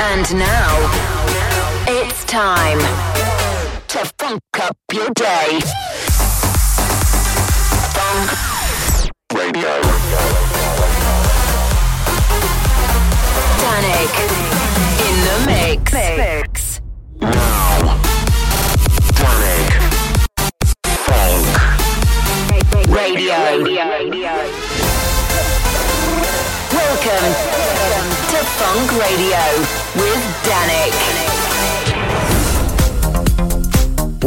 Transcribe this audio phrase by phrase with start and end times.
[0.00, 2.78] And now, it's time
[3.88, 5.60] to funk up your day.
[7.94, 8.30] Fonk
[9.34, 9.80] Radio.
[13.58, 14.14] Dannic
[15.04, 15.92] in the mix.
[15.92, 16.80] mix.
[17.20, 17.98] Now,
[19.18, 19.88] Dannic.
[22.86, 23.02] Fonk
[23.98, 24.34] Radio.
[26.72, 27.34] Welcome
[28.30, 31.37] to Fonk Radio with Dannic.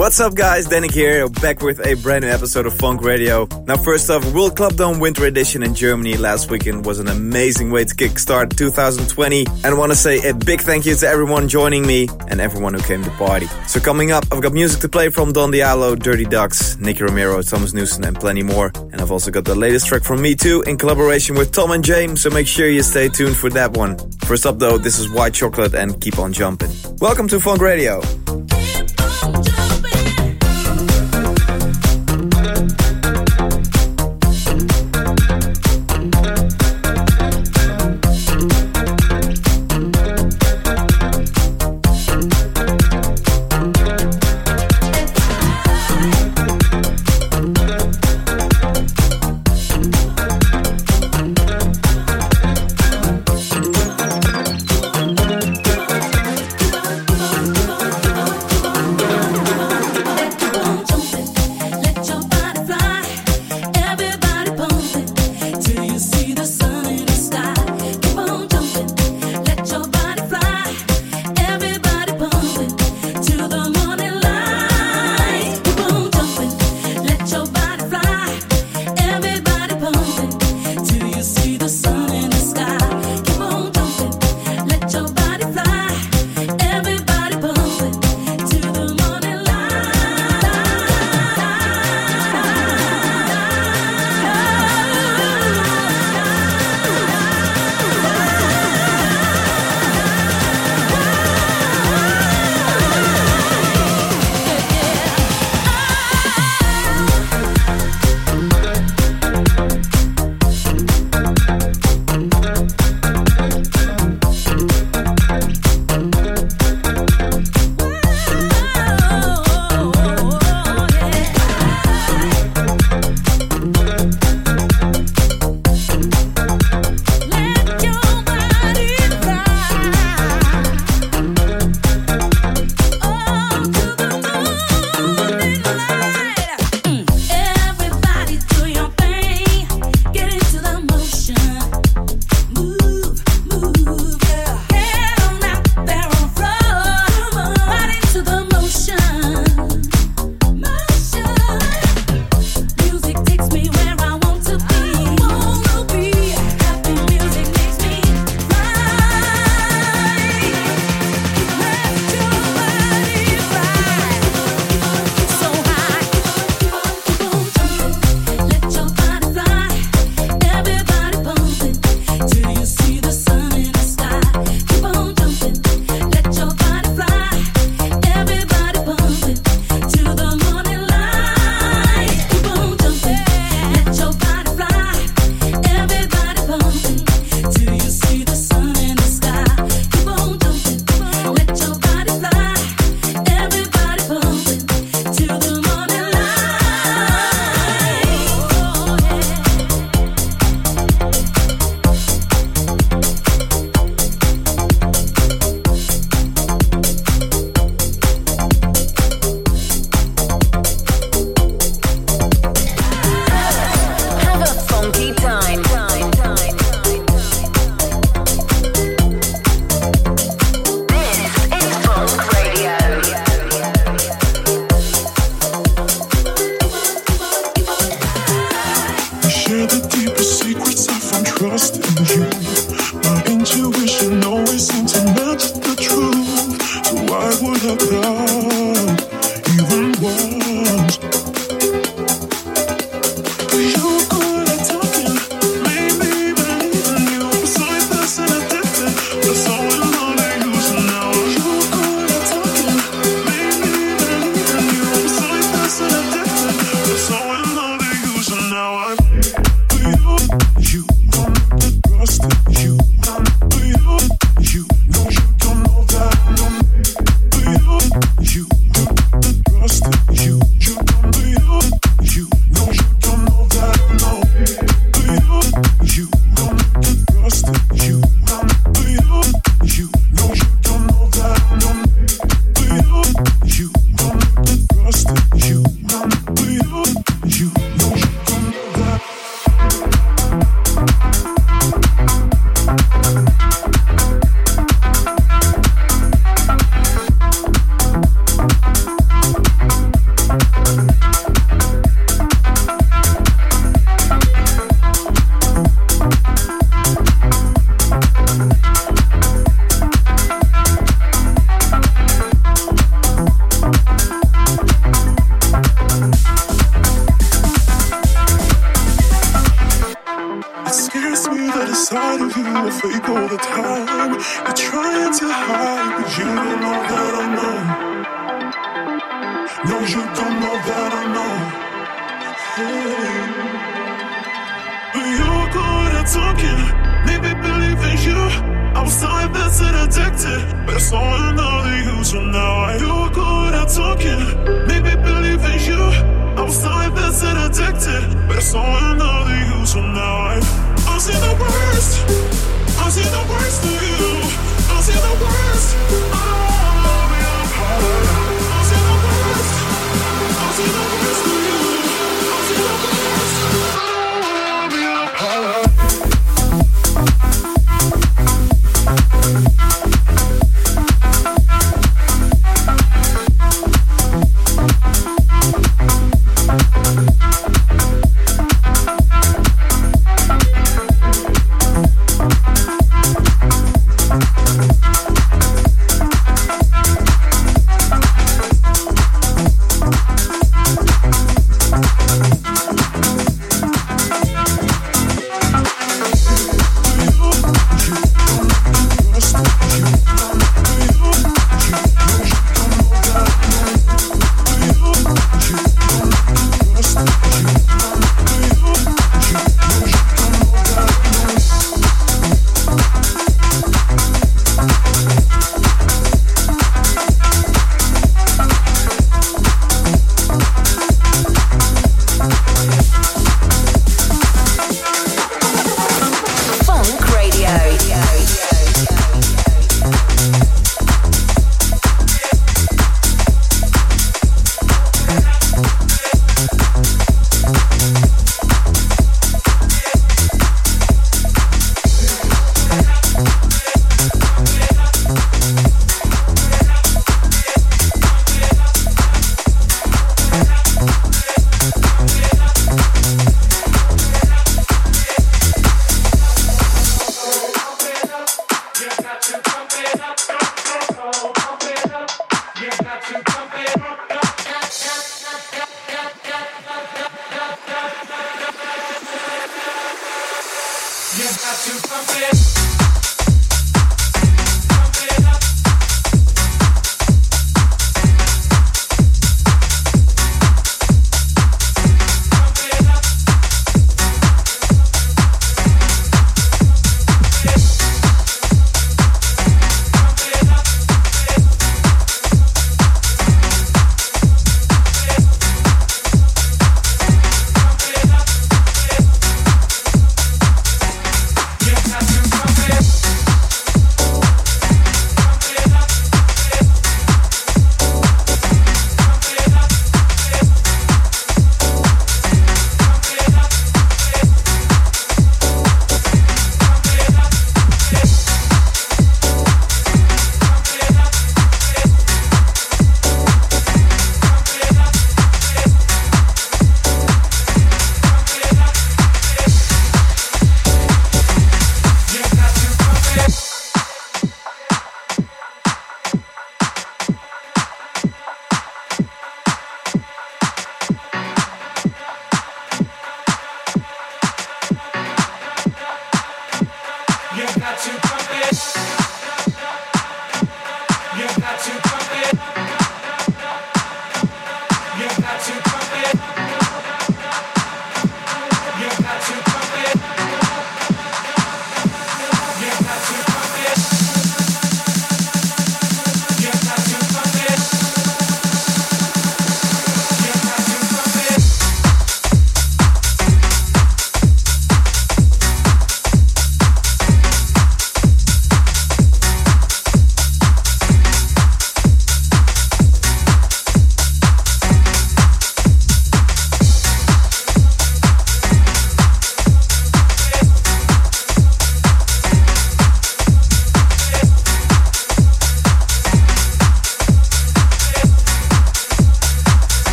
[0.00, 0.66] What's up, guys?
[0.66, 3.46] Dannic here, back with a brand new episode of Fonk Radio.
[3.66, 7.70] Now, first off, World Club Dome Winter Edition in Germany last weekend was an amazing
[7.70, 9.44] way to kickstart 2020.
[9.46, 12.72] And I want to say a big thank you to everyone joining me and everyone
[12.72, 13.44] who came to party.
[13.66, 17.42] So, coming up, I've got music to play from Don Diablo, Dirty Ducks, Nicky Romero,
[17.42, 18.72] Thomas Newson, and plenty more.
[18.74, 21.84] And I've also got the latest track from me too in collaboration with Tom and
[21.84, 23.98] James, so make sure you stay tuned for that one.
[24.20, 26.70] First up, though, this is White Chocolate and Keep on Jumping.
[27.00, 28.00] Welcome to Fonk Radio.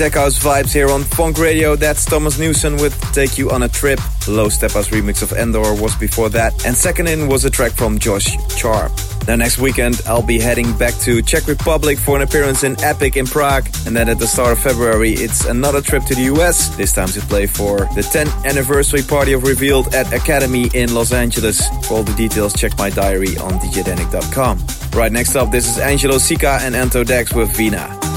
[0.00, 1.76] Tech house vibes here on Fonk Radio.
[1.76, 4.00] That's Thomas Newson with Take You on a Trip.
[4.26, 6.64] Low Step House remix of Endor was before that.
[6.64, 8.24] And second in was a track from Josh
[8.56, 8.92] Sharp.
[9.28, 13.18] Now next weekend I'll be heading back to Czech Republic for an appearance in Epic
[13.18, 13.66] in Prague.
[13.86, 17.08] And then at the start of February it's another trip to the US, this time
[17.08, 21.60] to play for the 10th anniversary party of Revealed at Academy in Los Angeles.
[21.86, 24.64] For all the details check my diary on djdanik.com.
[24.98, 28.09] Right next up this is Angelo Sica and Anto Dex with Vina.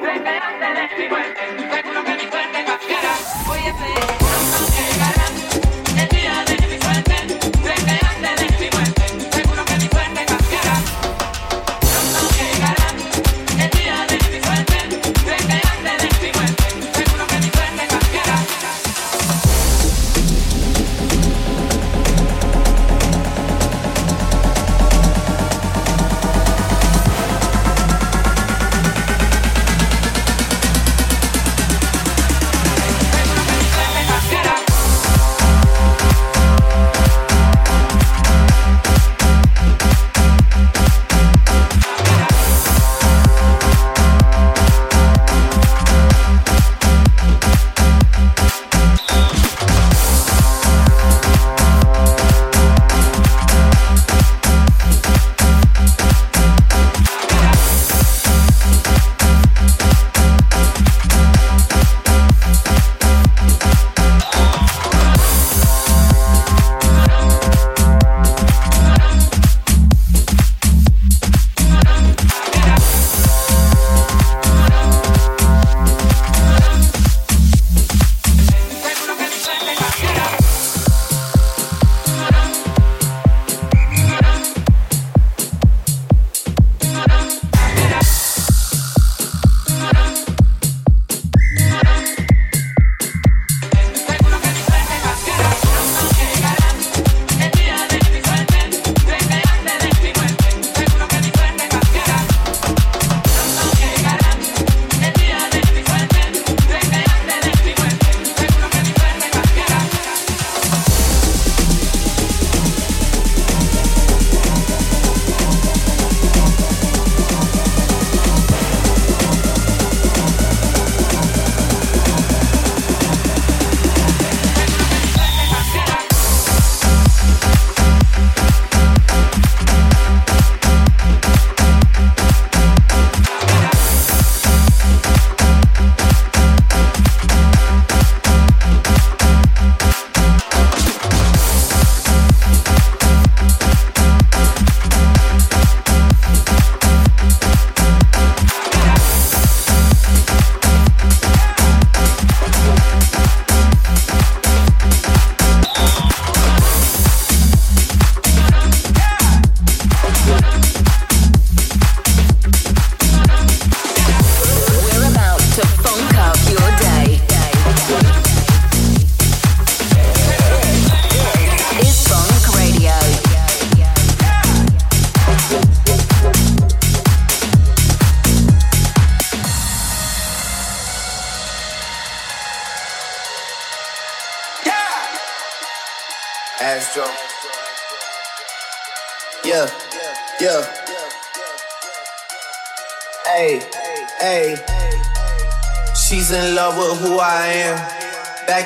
[0.00, 0.08] Voy
[3.66, 4.69] a pedir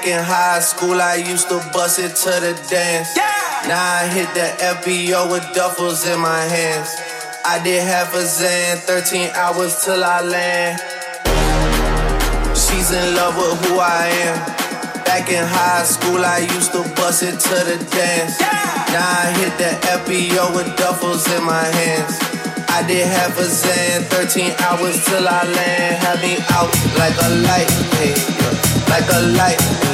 [0.06, 3.16] in high school, I used to bust it to the dance.
[3.16, 3.68] Yeah.
[3.68, 4.48] Now I hit the
[4.80, 6.88] FBO with duffels in my hands.
[7.44, 10.80] I did half a Zan, 13 hours till I land.
[12.56, 14.36] She's in love with who I am.
[15.04, 18.40] Back in high school, I used to bust it to the dance.
[18.40, 18.84] Yeah.
[18.92, 19.72] Now I hit the
[20.04, 22.18] FBO with duffels in my hands.
[22.68, 25.96] I did half a Zan, 13 hours till I land.
[26.02, 28.14] Had me out like a light, hey,
[28.90, 29.93] like a light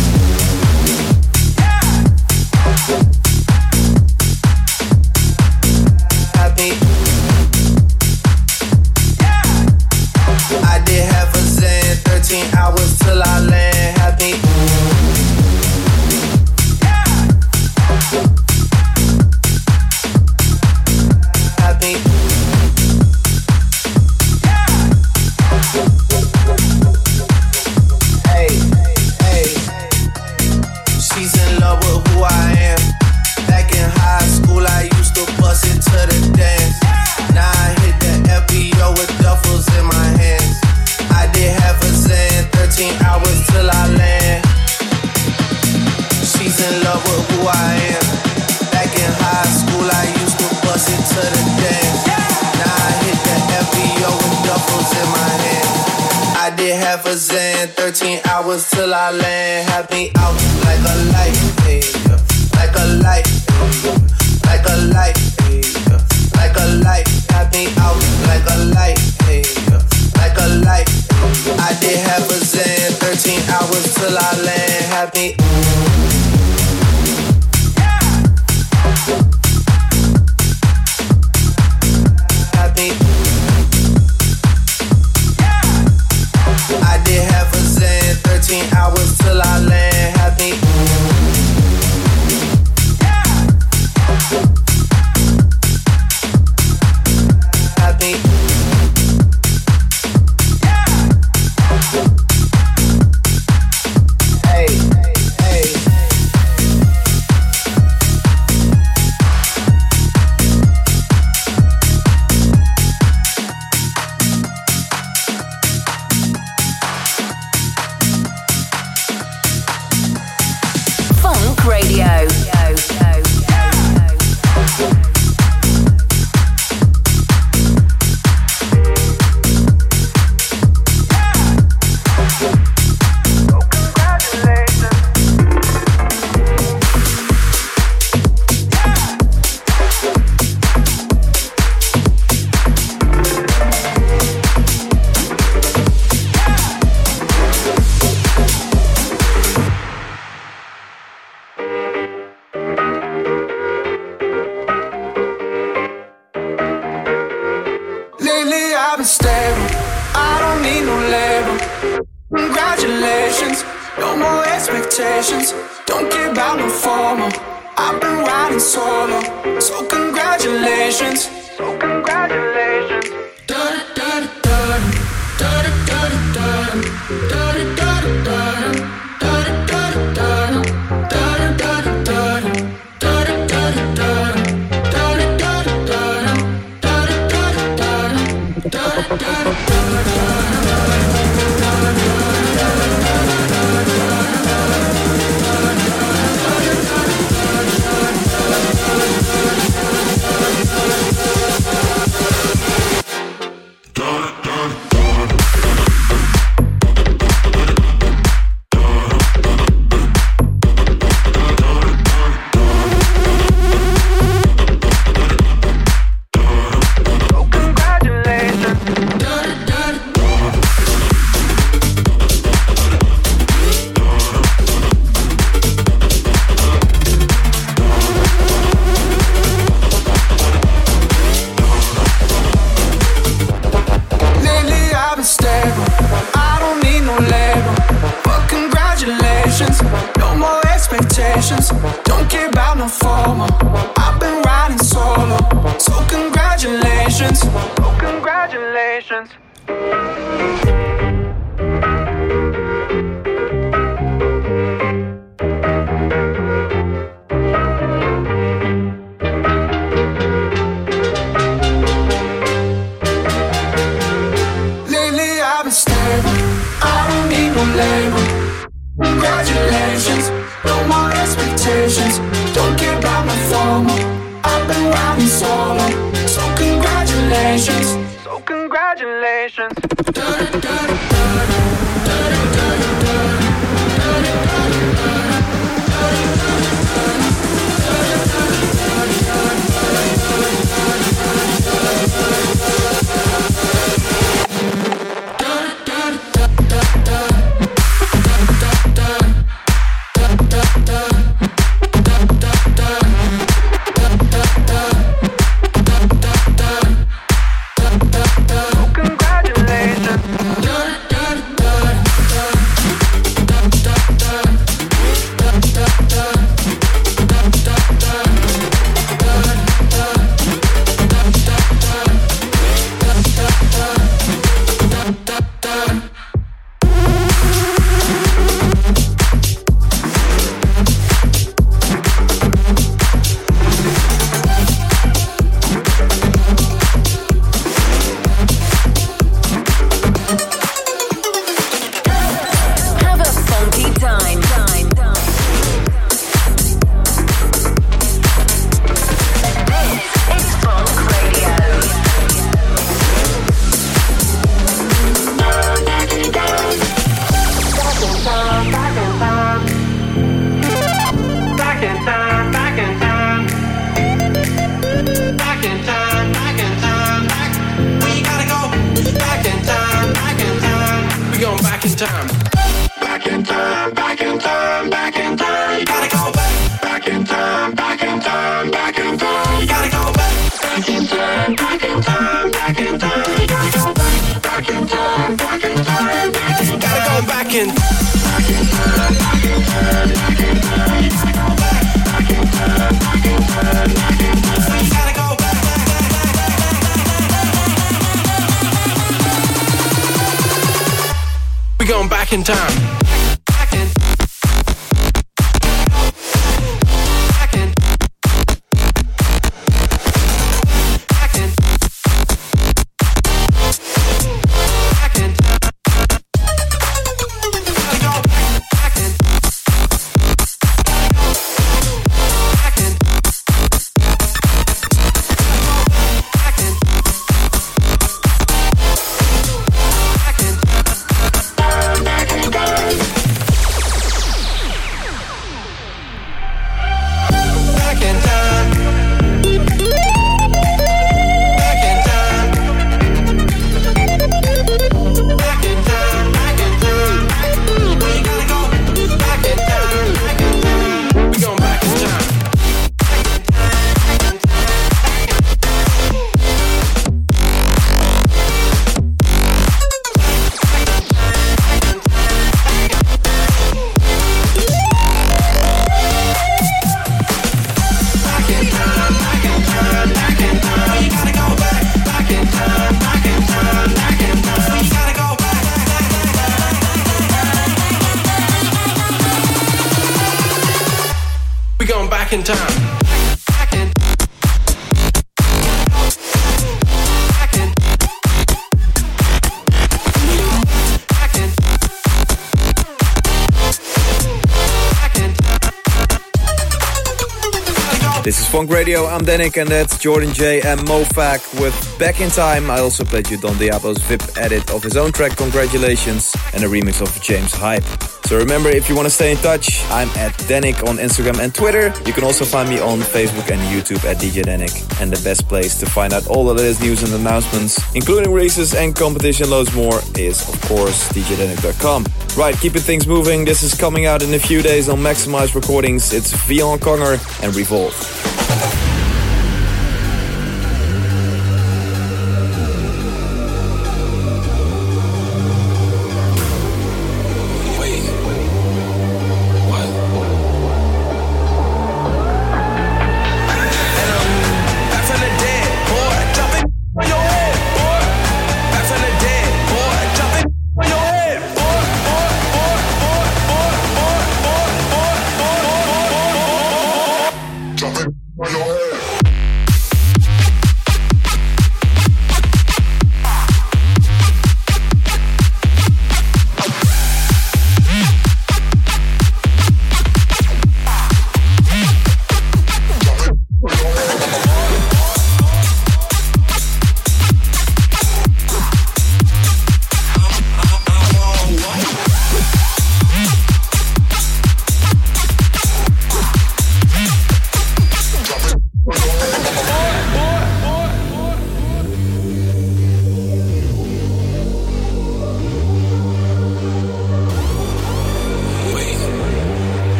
[498.71, 502.71] Radio, I'm Dannic and that's Jordan J and Mofak with Back in Time.
[502.71, 506.67] I also played you Don Diablo's VIP edit of his own track, Congratulations, and a
[506.67, 507.83] remix of James Hype.
[508.25, 511.53] So remember, if you want to stay in touch, I'm at Dannic on Instagram and
[511.53, 511.93] Twitter.
[512.05, 515.01] You can also find me on Facebook and YouTube at DJ Dannic.
[515.01, 518.73] And the best place to find out all the latest news and announcements, including races
[518.73, 522.05] and competition loads more, is of course djdannic.com.
[522.37, 523.43] Right, keeping things moving.
[523.43, 526.13] This is coming out in a few days on Maxximize Recordings.
[526.13, 528.20] It's Vion Konger and Revolve.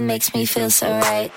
[0.00, 1.30] mind makes me feel so right.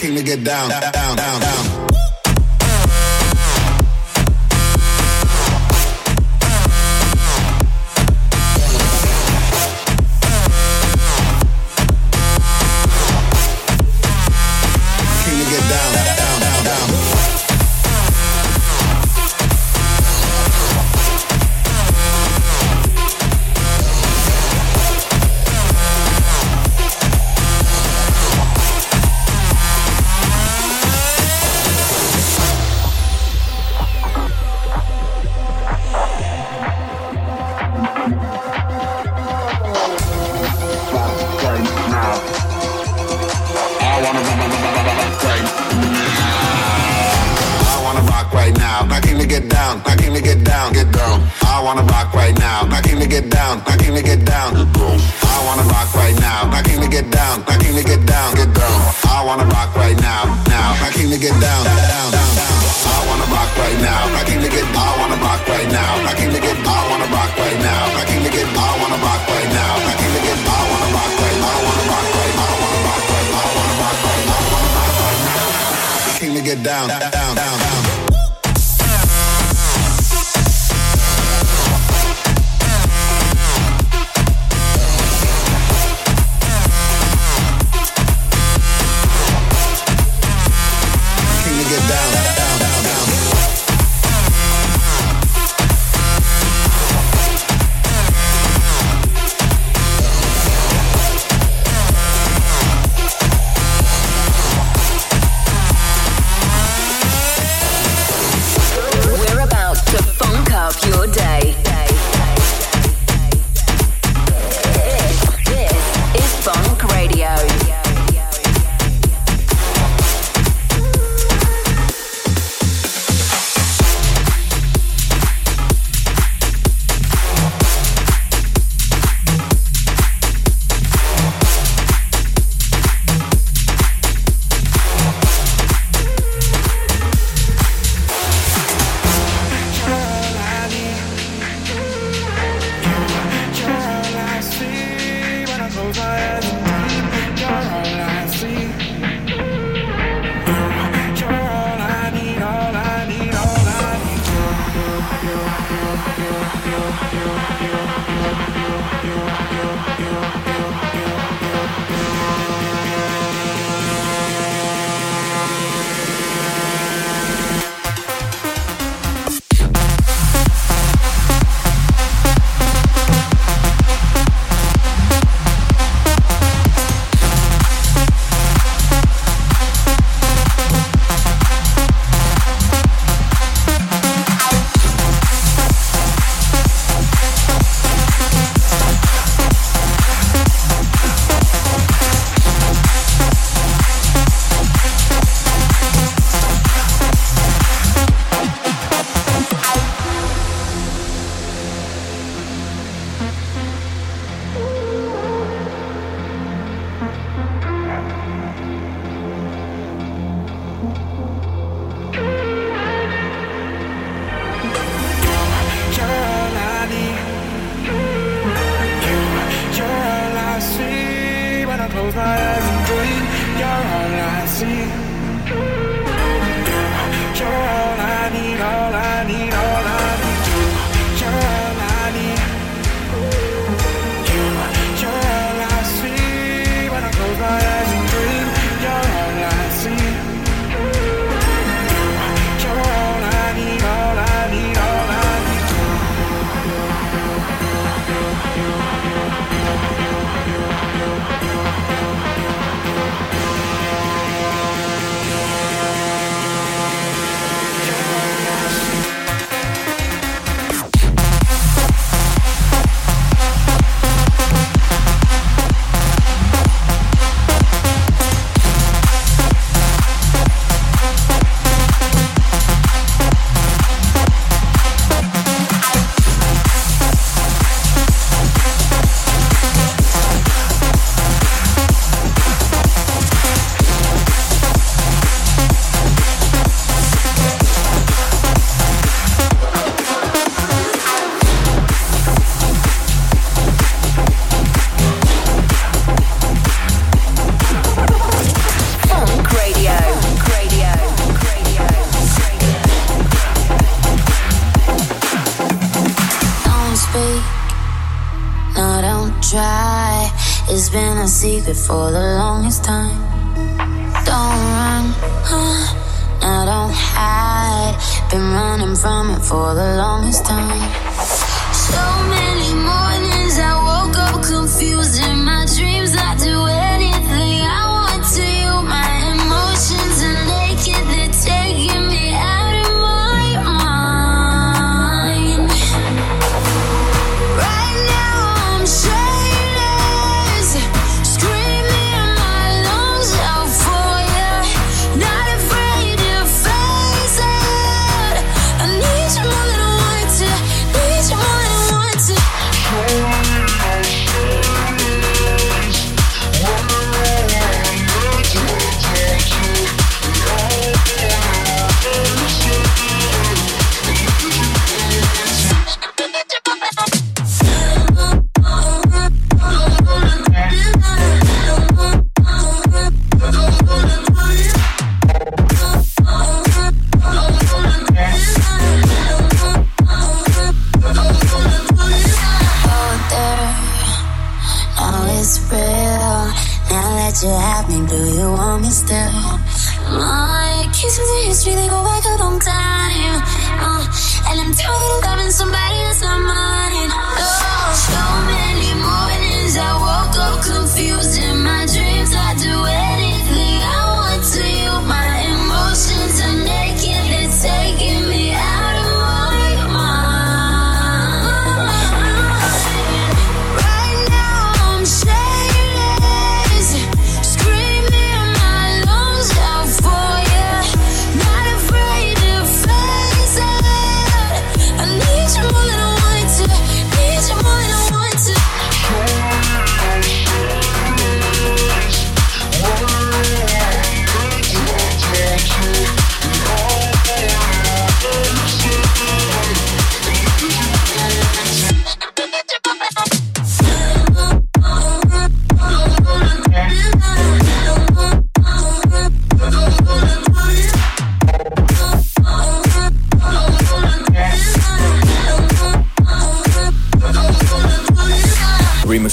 [0.00, 1.89] came to get down, down, down, down.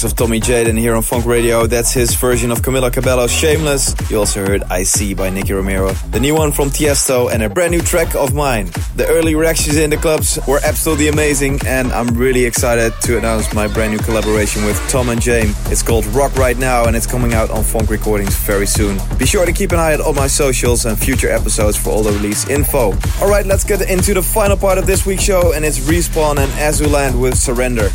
[0.07, 1.67] Of Tommy Jaden here on Fonk Radio.
[1.67, 3.93] That's his version of Camila Cabello's Shameless.
[4.09, 7.49] You also heard I See by Nicky Romero, the new one from Tiesto, and a
[7.49, 8.67] brand new track of mine.
[8.95, 13.53] The early reactions in the clubs were absolutely amazing, and I'm really excited to announce
[13.53, 15.51] my brand new collaboration with Tom and Jame.
[15.69, 18.97] It's called Rock Right Now, and it's coming out on Fonk Recordings very soon.
[19.17, 22.03] Be sure to keep an eye out on my socials and future episodes for all
[22.03, 22.93] the release info.
[23.21, 26.51] Alright, let's get into the final part of this week's show, and it's Respawn and
[26.53, 27.89] Azuland with Surrender.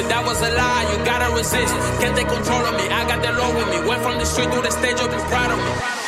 [0.00, 0.84] Insist that was a lie.
[0.92, 1.74] You gotta resist.
[2.00, 2.88] Can't take control of me.
[2.88, 3.88] I got the Lord with me.
[3.88, 5.99] Went from the street to the stage, you'll be proud of me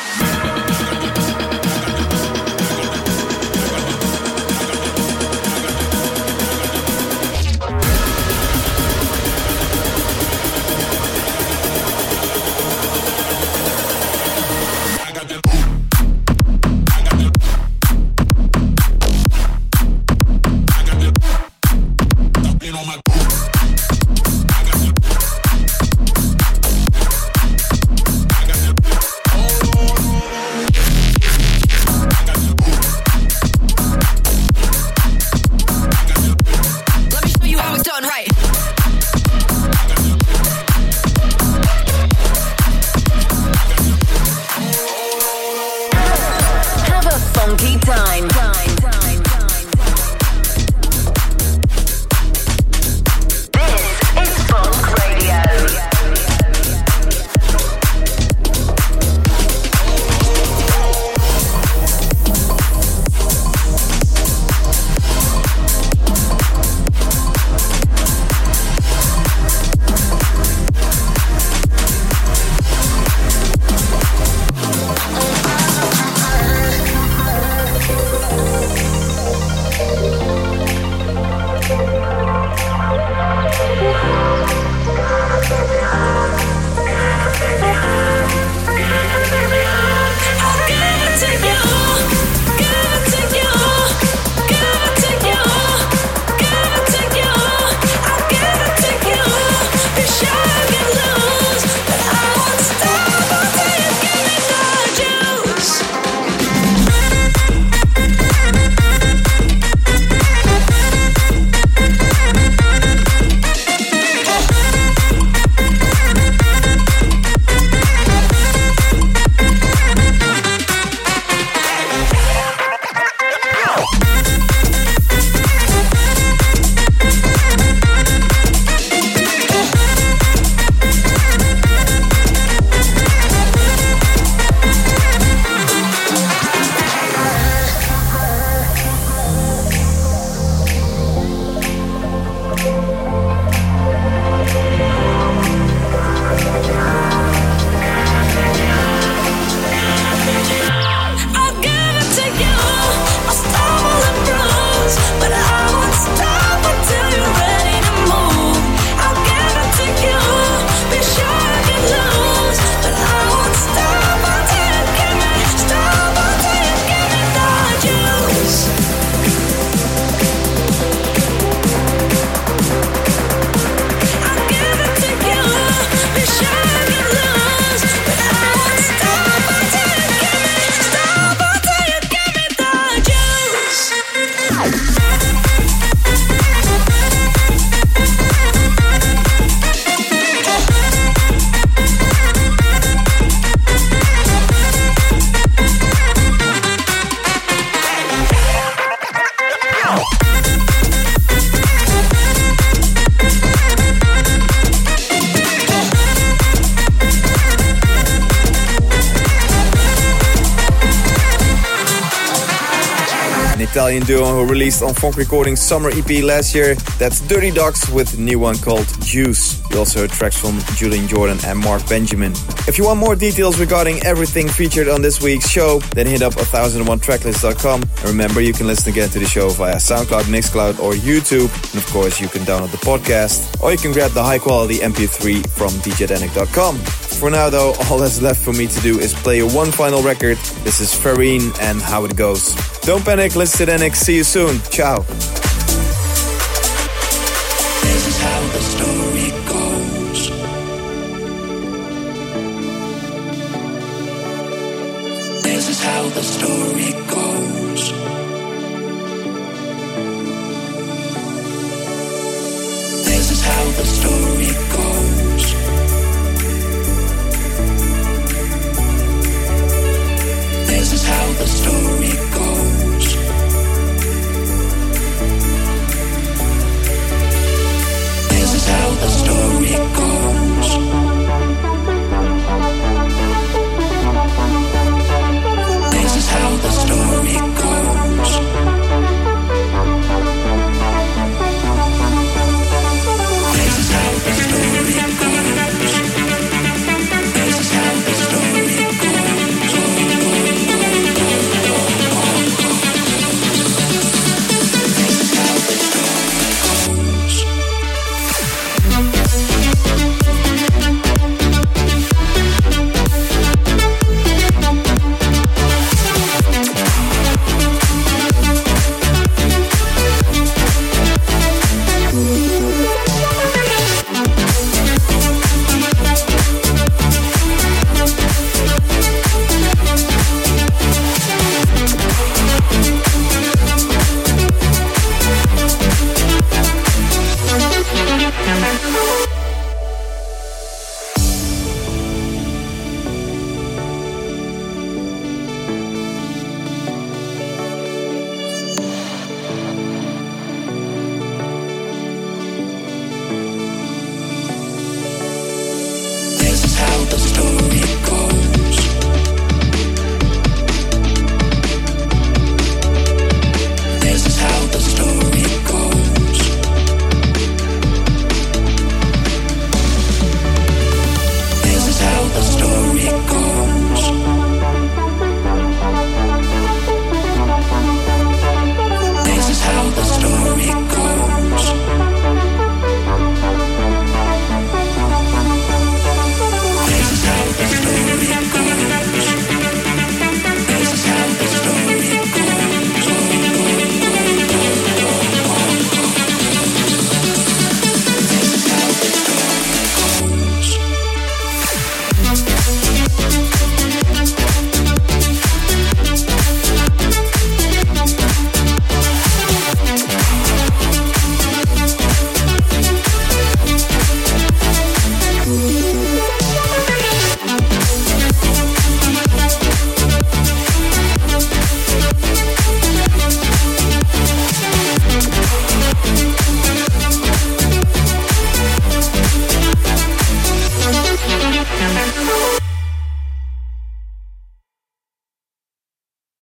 [213.73, 216.75] Italian duo who released on Fonk Recordings Summer EP last year.
[216.99, 219.67] That's Dirty Dogs with a new one called Juice.
[219.71, 222.33] You also heard tracks from Julian Jordan and Mark Benjamin.
[222.67, 226.33] If you want more details regarding everything featured on this week's show, then hit up
[226.33, 227.81] 1001tracklist.com.
[227.81, 231.49] And remember, you can listen again to the show via SoundCloud, Mixcloud, or YouTube.
[231.73, 234.77] And of course, you can download the podcast, or you can grab the high quality
[234.77, 236.77] MP3 from djdannic.com.
[236.77, 240.37] For now, though, all that's left for me to do is play one final record.
[240.63, 242.53] This is Farine and How It Goes.
[242.85, 243.95] Don't panic, listen to Dannic.
[243.95, 244.59] See you soon.
[244.63, 245.05] Ciao.